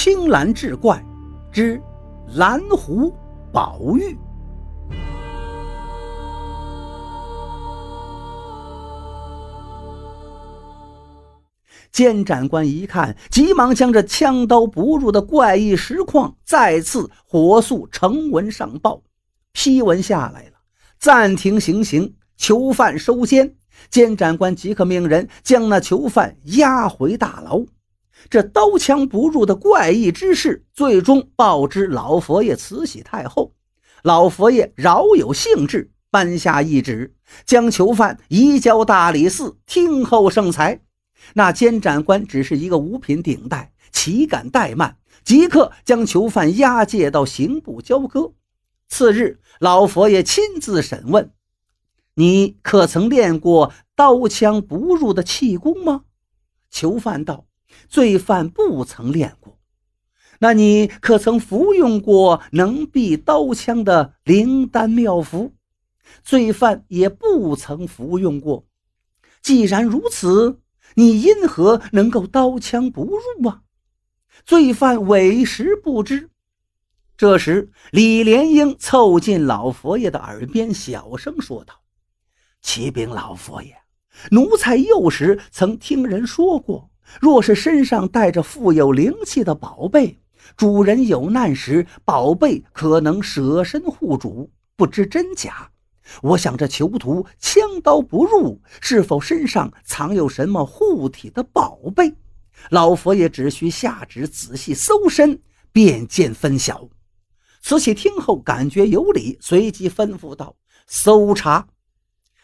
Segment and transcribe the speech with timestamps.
[0.00, 1.04] 青蓝志怪
[1.50, 1.82] 之
[2.36, 3.12] 蓝狐
[3.52, 4.16] 宝玉。
[11.90, 19.02] 监斩官一看，急忙将这枪刀不入的怪异实况再次火速呈文上报。
[19.52, 20.52] 批文下来了，
[21.00, 23.56] 暂停行刑，囚犯收监。
[23.90, 27.64] 监斩官即刻命人将那囚犯押回大牢。
[28.30, 33.54] 这刀枪不入的怪异之事，最终报知老佛爷慈禧太后。
[34.02, 40.80] 老佛爷饶有兴致，颁下懿旨，将囚犯移交大理寺听候圣裁。
[41.34, 48.32] 那监斩官只是一个五品顶戴，岂敢怠慢，即刻将囚犯押解到刑部交割。
[48.88, 51.32] 次日，老佛爷亲自审问
[52.14, 56.04] ：“你可曾练过刀枪不入的气功吗？”
[56.70, 57.47] 囚犯道。
[57.88, 59.58] 罪犯不曾练过，
[60.40, 65.54] 那你可曾服用过能避刀枪的灵丹妙符？
[66.22, 68.66] 罪犯也不曾服用过。
[69.42, 70.60] 既然如此，
[70.94, 73.62] 你因何能够刀枪不入啊？
[74.44, 76.30] 罪犯委实不知。
[77.16, 81.74] 这时，李莲英凑近老佛爷的耳边，小声说道
[82.62, 83.76] ：“启禀老佛爷，
[84.30, 86.87] 奴才幼时曾听人说过。”
[87.20, 90.18] 若是身上带着富有灵气的宝贝，
[90.56, 95.70] 主人有难时，宝贝可能舍身护主，不知真假。
[96.22, 102.14] 我想这囚徒枪刀不入，是否身上藏有什么护体的宝贝？
[102.70, 106.88] 老佛爷只需下旨仔细搜身，便见分晓。
[107.60, 111.68] 慈禧听后感觉有理，随即吩咐道：“搜查。”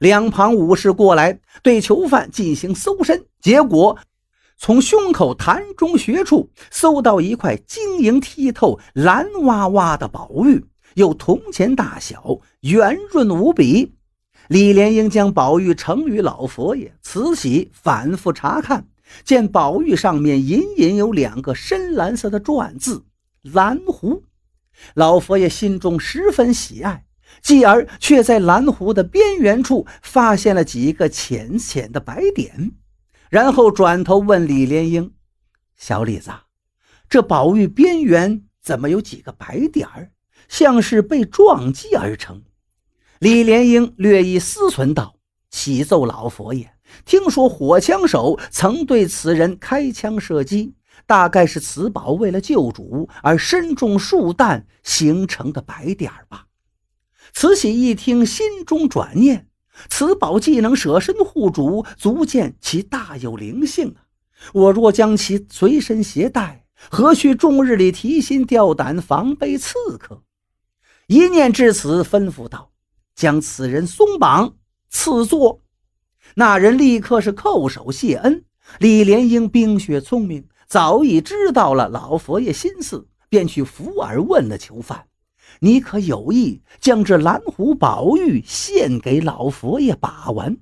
[0.00, 3.98] 两旁武士过来，对囚犯进行搜身，结果。
[4.58, 13.94] 从胸口痰中穴处搜到一块晶莹剔透、蓝哇哇的宝玉，有铜钱大小，圆润无比。
[14.48, 18.86] 李莲英将宝玉呈与老佛爷，慈禧反复查看，
[19.24, 23.04] 见宝玉上面隐隐有两个深蓝色的篆字
[23.42, 24.22] “蓝狐”。
[24.94, 27.04] 老佛爷心中十分喜爱，
[27.42, 32.72] 继而却在蓝狐的边缘处发现了几个浅浅的白点。
[33.30, 35.12] 然后转头问李莲英
[35.76, 36.30] ：“小李子，
[37.08, 40.12] 这宝玉边缘怎么有几个白点儿，
[40.48, 42.42] 像是被撞击而成？”
[43.18, 45.16] 李莲英略一思忖道
[45.50, 50.74] ：“启奏老佛爷，听说火枪手曾对此人开枪射击，
[51.06, 56.46] 大概是此宝为了救主而身中数弹形成的白点儿吧。”
[57.32, 59.48] 慈禧一听，心中转念。
[59.88, 64.06] 此宝既能舍身护主，足见其大有灵性啊！
[64.52, 70.22] 我若将其随身携带，何须终日里提心吊胆，防备刺客？
[71.06, 72.72] 一念至此，吩咐道
[73.14, 74.56] ：“将此人松绑，
[74.90, 75.62] 赐座。”
[76.34, 78.44] 那人立刻是叩首谢恩。
[78.80, 85.06] 李莲英冰雪聪明，早已知道了老佛爷心思，便去扶耳问了囚犯。
[85.60, 90.56] 你可有意将这蓝狐宝玉献给老佛爷把玩？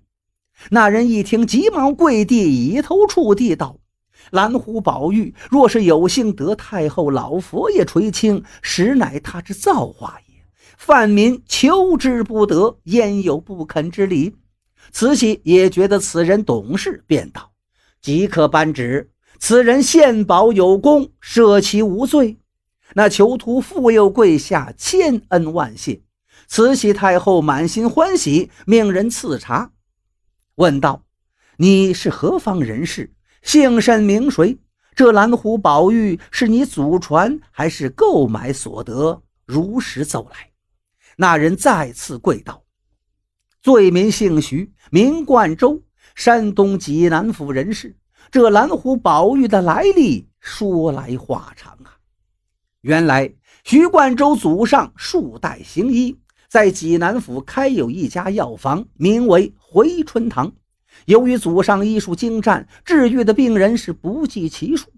[0.71, 3.78] 那人一听，急忙跪地，以头触地道
[4.31, 10.34] ：“蓝狐宝玉若是有幸得太后老佛爷垂青，实乃他之造化也。
[10.78, 14.37] 范民求之不得，焉有不肯之理？”
[14.93, 17.51] 慈禧也觉得此人懂事，便道
[18.01, 22.37] ：“即刻颁旨，此人献宝有功，赦其无罪。”
[22.94, 26.03] 那囚徒复又跪下，千恩万谢。
[26.47, 29.72] 慈禧太后满心欢喜，命人赐茶，
[30.56, 31.04] 问道
[31.59, 33.12] ：“你是何方人士？
[33.43, 34.59] 姓甚名谁？
[34.94, 39.22] 这蓝狐宝玉是你祖传还是购买所得？
[39.44, 40.50] 如实奏来。”
[41.16, 42.62] 那人再次跪道
[43.62, 45.83] ：“罪民姓徐，名冠周，
[46.15, 47.97] 山东济南府人士。
[48.31, 51.93] 这蓝狐宝玉的来历，说来话长啊。”
[52.84, 53.33] 原来
[53.65, 56.19] 徐冠周祖上数代行医，
[56.51, 60.53] 在济南府开有一家药房，名为回春堂。
[61.07, 64.91] 由于祖上医术精湛，治愈的病人是不计其数。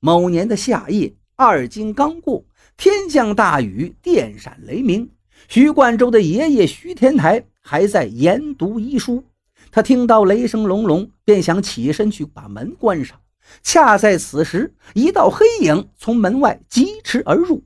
[0.00, 2.42] 某年的夏夜，二更刚过，
[2.78, 5.06] 天降大雨，电闪雷鸣。
[5.46, 9.22] 徐冠周的爷爷徐天台还在研读医书，
[9.70, 13.20] 他听到雷声隆隆，便想起身去把门关上。
[13.62, 17.62] 恰在此时，一道黑影从门外疾驰而入。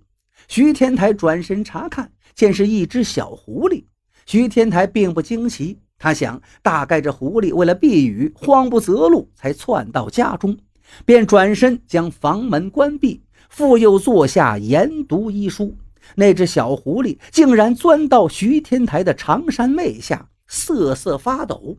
[0.49, 3.83] 徐天台转身查看，见是一只小狐狸。
[4.27, 10.59] 徐天台并不惊奇，他想，大概这狐狸为了避雨，慌不择路，才窜到家中，
[11.07, 15.75] 便转身将房门关闭，复又坐下研读医书。
[16.17, 21.79] 那只小狐狸竟然钻到徐天台的长衫袂下，瑟瑟发抖。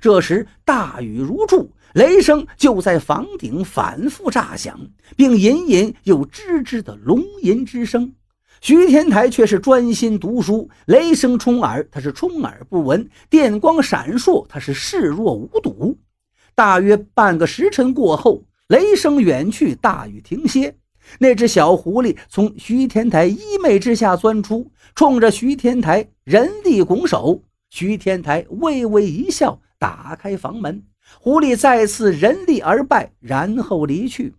[0.00, 4.80] 这时大雨如注，雷声就在房顶反复炸响，
[5.16, 8.14] 并隐隐有吱吱的龙吟之声。
[8.62, 15.98] 徐天台却是专心读书，雷声冲耳，他是充耳不闻；电光闪烁，他是视若无睹。
[16.54, 20.76] 大约半个时辰过后，雷声远去，大雨停歇。
[21.18, 27.42] 那只小狐狸从徐天台衣袂之下钻出，冲着徐天台人力拱手。
[27.70, 30.84] 徐天台微微一笑，打开房门。
[31.18, 34.36] 狐狸再次人力而败，然后离去。